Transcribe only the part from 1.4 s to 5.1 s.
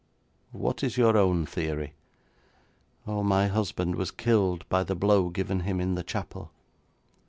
theory?' 'Oh, my husband was killed by the